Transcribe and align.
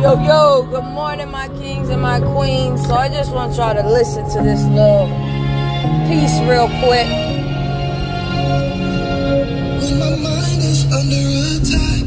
yo, 0.00 0.14
yo. 0.24 0.62
Good 0.70 0.84
morning, 0.84 1.30
my 1.30 1.48
kings 1.60 1.90
and 1.90 2.00
my 2.00 2.20
queens. 2.20 2.86
So 2.86 2.94
I 2.94 3.08
just 3.08 3.32
want 3.32 3.54
y'all 3.56 3.74
to 3.74 3.86
listen 3.86 4.24
to 4.30 4.42
this 4.42 4.64
little 4.64 5.06
piece 6.08 6.40
real 6.48 6.68
quick. 6.80 7.08
When 9.80 9.98
my 9.98 10.16
mind 10.16 10.62
is 10.64 10.84
under 10.90 11.24
attack, 11.56 12.06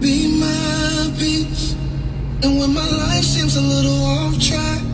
be 0.00 0.38
my 0.38 1.10
peace. 1.18 1.74
And 2.42 2.58
when 2.58 2.72
my 2.74 2.86
life 2.86 3.24
seems 3.24 3.56
a 3.56 3.60
little 3.60 4.04
off 4.04 4.38
track, 4.40 4.84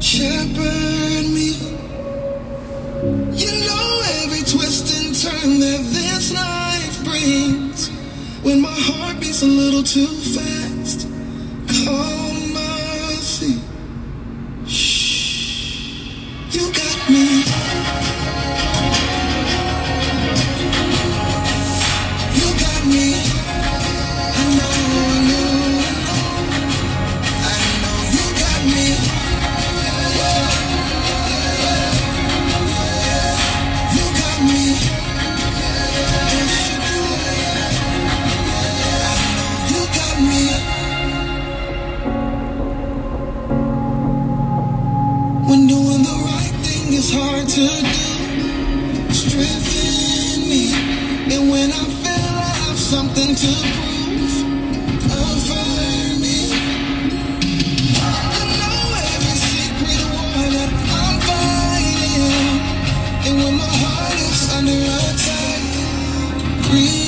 shepherd 0.00 1.28
me. 1.28 1.52
You 3.36 3.52
know 3.66 4.02
every 4.22 4.44
twist 4.48 4.96
and 4.96 5.14
turn 5.14 5.60
that 5.60 5.82
this 5.92 6.32
life 6.32 7.04
brings. 7.04 7.90
When 8.42 8.62
my 8.62 8.72
heart 8.72 9.20
beats 9.20 9.42
a 9.42 9.46
little 9.46 9.82
too 9.82 10.06
fast, 10.06 10.67
call 11.84 12.27
hard 47.30 47.48
to 47.48 47.60
do, 47.60 49.12
strengthen 49.12 50.48
me. 50.48 50.64
And 51.34 51.50
when 51.50 51.68
I 51.72 51.84
feel 52.02 52.32
I 52.40 52.52
have 52.64 52.78
something 52.78 53.34
to 53.34 53.50
prove, 53.76 54.36
affirm 55.12 56.20
me. 56.24 56.38
I 58.00 58.44
know 58.58 58.80
every 59.12 59.36
secret 59.48 60.04
war 60.14 60.44
that 60.56 60.70
I'm 61.00 61.16
fighting. 61.28 62.56
And 63.26 63.34
when 63.42 63.54
my 63.62 63.72
heart 63.82 64.18
is 64.28 64.42
under 64.56 64.80
attack, 65.08 65.62
remind 66.72 67.07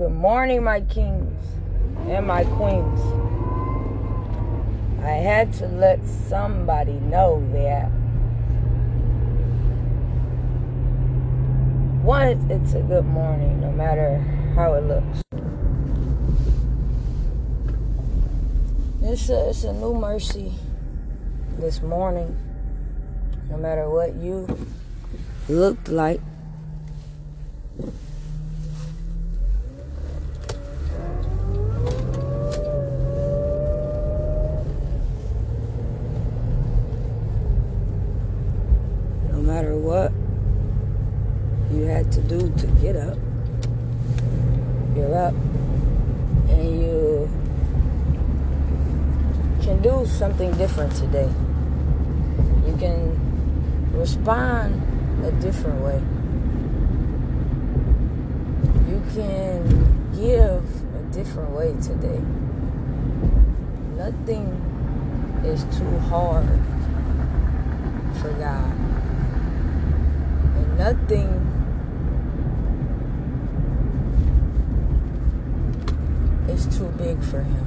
good 0.00 0.12
morning, 0.12 0.64
my 0.64 0.80
kings 0.80 1.44
and 2.08 2.26
my 2.26 2.42
queens. 2.44 3.00
I 5.04 5.10
had 5.10 5.52
to 5.58 5.66
let 5.66 6.00
somebody 6.06 6.94
know 6.94 7.46
that 7.52 7.90
one, 12.02 12.50
it's 12.50 12.72
a 12.72 12.80
good 12.80 13.04
morning, 13.04 13.60
no 13.60 13.70
matter 13.72 14.16
how 14.54 14.72
it 14.72 14.84
looks. 14.84 15.20
It's 19.02 19.28
a, 19.28 19.50
it's 19.50 19.64
a 19.64 19.74
new 19.74 19.92
mercy 19.92 20.54
this 21.58 21.82
morning, 21.82 22.34
no 23.50 23.58
matter 23.58 23.90
what 23.90 24.14
you 24.14 24.48
looked 25.50 25.90
like. 25.90 26.22
No 39.32 39.49
matter 39.60 39.76
what 39.76 40.10
you 41.70 41.82
had 41.82 42.10
to 42.10 42.22
do 42.22 42.38
to 42.56 42.66
get 42.80 42.96
up, 42.96 43.18
you're 44.96 45.14
up 45.14 45.34
and 46.48 46.80
you 46.80 47.28
can 49.60 49.82
do 49.82 50.06
something 50.06 50.50
different 50.52 50.90
today. 50.96 51.28
You 52.66 52.74
can 52.78 53.92
respond 53.92 54.80
a 55.26 55.32
different 55.42 55.82
way. 55.82 56.00
You 58.88 59.02
can 59.12 60.12
give 60.12 60.64
a 60.94 61.02
different 61.12 61.50
way 61.50 61.74
today. 61.82 62.20
Nothing 63.94 64.46
is 65.44 65.64
too 65.76 65.98
hard 66.08 66.48
for 68.22 68.32
God. 68.38 68.99
Nothing 70.80 71.28
is 76.48 76.64
too 76.74 76.86
big 76.96 77.22
for 77.22 77.42
Him. 77.42 77.64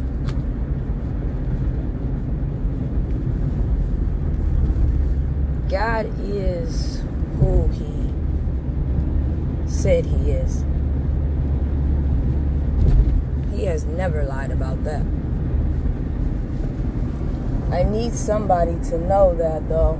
God 5.69 6.07
is 6.21 7.03
who 7.37 7.67
He 7.67 8.09
said 9.69 10.07
He 10.07 10.31
is. 10.31 10.65
He 13.53 13.65
has 13.65 13.85
never 13.85 14.23
lied 14.23 14.49
about 14.49 14.83
that. 14.85 15.05
I 17.71 17.83
need 17.83 18.15
somebody 18.15 18.73
to 18.89 18.97
know 18.97 19.35
that, 19.35 19.69
though. 19.69 19.99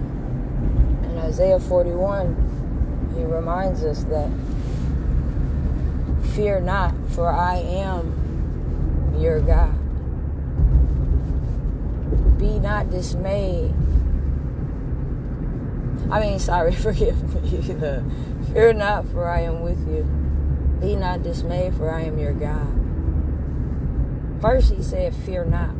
In 1.03 1.19
Isaiah 1.19 1.59
41, 1.59 2.42
He 3.15 3.23
reminds 3.23 3.83
us 3.83 4.03
that 4.05 4.29
fear 6.35 6.59
not, 6.59 6.93
for 7.09 7.31
I 7.31 7.57
am 7.57 9.15
your 9.19 9.39
God. 9.39 9.73
Be 12.39 12.59
not 12.59 12.89
dismayed. 12.89 13.73
I 16.11 16.19
mean, 16.19 16.39
sorry, 16.51 16.73
forgive 16.73 17.43
me. 17.43 17.61
Fear 18.53 18.73
not, 18.73 19.07
for 19.07 19.27
I 19.27 19.41
am 19.41 19.61
with 19.61 19.79
you. 19.87 20.03
Be 20.79 20.95
not 20.95 21.23
dismayed, 21.23 21.75
for 21.75 21.89
I 21.89 22.01
am 22.01 22.19
your 22.19 22.33
God. 22.33 22.67
First, 24.41 24.73
he 24.73 24.83
said, 24.83 25.15
Fear 25.15 25.45
not, 25.45 25.71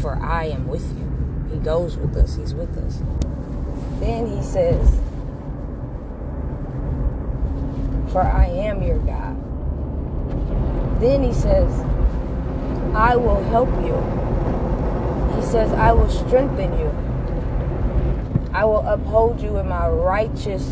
for 0.00 0.16
I 0.16 0.46
am 0.46 0.66
with 0.66 0.86
you. 0.96 1.48
He 1.52 1.58
goes 1.58 1.96
with 1.96 2.16
us, 2.16 2.36
he's 2.36 2.54
with 2.54 2.76
us. 2.78 3.02
Then 4.00 4.26
he 4.26 4.42
says, 4.42 4.98
For 8.14 8.22
I 8.22 8.46
am 8.46 8.80
your 8.80 9.00
God. 9.00 9.34
then 11.00 11.24
he 11.24 11.32
says, 11.32 11.80
I 12.94 13.16
will 13.16 13.42
help 13.42 13.68
you. 13.84 13.96
He 15.34 15.44
says, 15.44 15.72
I 15.72 15.90
will 15.90 16.08
strengthen 16.08 16.78
you. 16.78 16.94
I 18.52 18.66
will 18.66 18.86
uphold 18.86 19.40
you 19.40 19.56
in 19.56 19.66
my 19.66 19.88
righteous, 19.88 20.64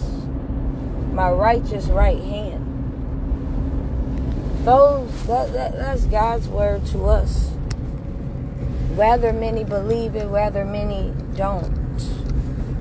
my 1.11 1.33
righteous 1.33 1.87
right 1.87 2.23
hand. 2.23 2.63
Those 4.65 5.27
that, 5.27 5.53
that 5.53 5.73
that's 5.73 6.05
God's 6.05 6.47
word 6.47 6.87
to 6.87 7.07
us. 7.07 7.49
Whether 8.95 9.33
many 9.33 9.65
believe 9.65 10.15
it, 10.15 10.29
whether 10.29 10.65
many 10.65 11.13
don't. 11.35 11.82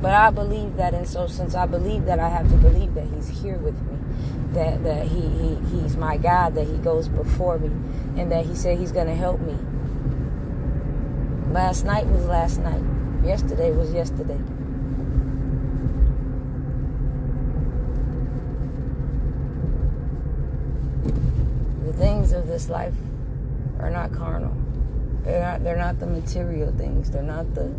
But 0.02 0.16
I 0.16 0.32
believe 0.32 0.78
that, 0.78 0.96
and 0.96 1.08
so 1.08 1.28
since 1.28 1.54
I 1.54 1.68
believe 1.68 2.06
that, 2.06 2.18
I 2.18 2.30
have 2.30 2.50
to 2.50 2.58
believe 2.58 2.96
that 2.96 3.06
He's 3.06 3.30
here 3.30 3.58
with 3.58 3.80
me, 3.84 3.98
that 4.54 4.84
that 4.84 5.08
He, 5.08 5.22
he 5.22 5.56
He's 5.70 5.96
my 5.96 6.18
God, 6.18 6.56
that 6.56 6.66
He 6.66 6.78
goes 6.78 7.08
before 7.08 7.60
me, 7.60 7.68
and 8.20 8.32
that 8.32 8.48
He 8.48 8.56
said 8.56 8.80
He's 8.80 8.92
going 8.92 9.08
to 9.08 9.16
help 9.16 9.40
me. 9.42 9.56
Last 11.54 11.86
night 11.86 12.08
was 12.08 12.26
last 12.26 12.60
night. 12.60 12.82
Yesterday 13.24 13.72
was 13.72 13.94
yesterday. 13.94 14.40
The 21.86 21.94
things 21.94 22.32
of 22.32 22.48
this 22.48 22.70
life 22.70 22.96
are 23.80 23.92
not 23.92 24.12
carnal. 24.14 24.56
They're 25.24 25.42
not. 25.42 25.64
They're 25.64 25.78
not 25.78 26.00
the 26.00 26.08
material 26.08 26.72
things. 26.72 27.12
They're 27.12 27.22
not 27.22 27.54
the 27.54 27.72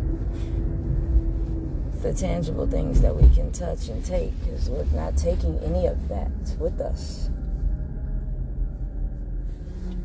the 2.03 2.13
tangible 2.13 2.67
things 2.67 2.99
that 2.99 3.15
we 3.15 3.33
can 3.33 3.49
touch 3.53 3.87
and 3.87 4.03
take 4.03 4.31
because 4.43 4.69
we're 4.69 4.83
not 4.93 5.15
taking 5.15 5.57
any 5.59 5.87
of 5.87 6.09
that 6.09 6.29
with 6.59 6.81
us. 6.81 7.29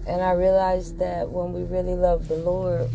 And 0.06 0.22
I 0.22 0.30
realized 0.32 1.00
that 1.00 1.28
when 1.28 1.52
we 1.52 1.64
really 1.64 1.96
love 1.96 2.28
the 2.28 2.36
Lord, 2.36 2.88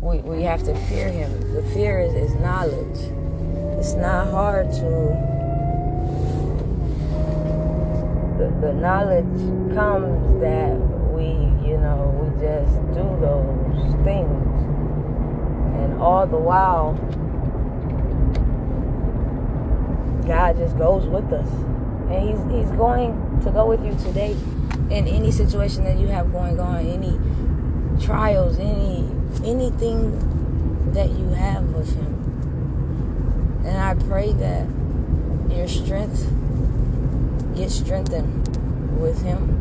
we, 0.00 0.18
we 0.18 0.44
have 0.44 0.62
to 0.62 0.74
fear 0.86 1.10
Him. 1.10 1.52
The 1.52 1.62
fear 1.74 1.98
is, 1.98 2.14
is 2.14 2.34
knowledge. 2.36 3.00
It's 3.78 3.94
not 3.94 4.30
hard 4.30 4.70
to. 4.74 5.32
The, 8.38 8.56
the 8.60 8.72
knowledge 8.72 9.74
comes 9.74 10.40
that 10.40 10.76
we, 11.12 11.24
you 11.68 11.76
know, 11.76 12.16
we 12.22 12.40
just 12.40 12.72
do 12.94 13.02
those 13.20 14.04
things 14.04 14.52
and 15.82 16.00
all 16.22 16.28
the 16.28 16.36
while, 16.36 16.92
God 20.24 20.56
just 20.56 20.78
goes 20.78 21.04
with 21.06 21.32
us. 21.32 21.48
And 22.10 22.28
He's 22.28 22.62
He's 22.62 22.76
going 22.76 23.40
to 23.42 23.50
go 23.50 23.66
with 23.66 23.84
you 23.84 23.92
today 24.04 24.36
in 24.90 25.08
any 25.08 25.32
situation 25.32 25.82
that 25.84 25.98
you 25.98 26.06
have 26.08 26.30
going 26.30 26.60
on, 26.60 26.86
any 26.86 27.18
trials, 28.04 28.58
any 28.58 29.08
anything 29.44 30.92
that 30.92 31.10
you 31.10 31.28
have 31.30 31.64
with 31.70 31.92
Him. 31.96 33.62
And 33.66 33.78
I 33.78 33.94
pray 34.06 34.32
that 34.32 34.68
your 35.50 35.66
strength 35.66 36.30
gets 37.56 37.74
strengthened 37.74 39.00
with 39.00 39.22
Him. 39.22 39.58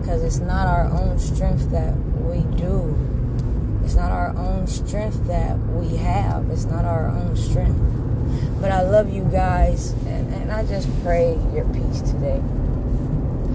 Because 0.00 0.22
it's 0.22 0.38
not 0.38 0.66
our 0.66 0.84
own 0.84 1.18
strength 1.18 1.70
that 1.70 1.96
we 1.96 2.42
do 2.56 3.17
it's 3.88 3.96
not 3.96 4.12
our 4.12 4.36
own 4.36 4.66
strength 4.66 5.26
that 5.28 5.58
we 5.58 5.96
have, 5.96 6.50
it's 6.50 6.66
not 6.66 6.84
our 6.84 7.08
own 7.08 7.34
strength. 7.34 7.80
But 8.60 8.70
I 8.70 8.82
love 8.82 9.10
you 9.10 9.24
guys, 9.24 9.92
and, 10.04 10.30
and 10.34 10.52
I 10.52 10.66
just 10.66 10.90
pray 11.02 11.38
your 11.54 11.64
peace 11.72 12.02
today. 12.02 12.42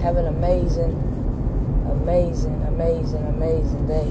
Have 0.02 0.16
an 0.16 0.26
amazing, 0.26 0.90
amazing, 1.88 2.64
amazing, 2.64 3.24
amazing 3.28 3.86
day. 3.86 4.10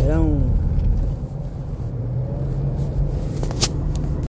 Get 0.00 0.10
on. 0.10 0.53